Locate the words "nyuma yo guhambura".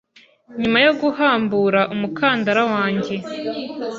0.61-1.81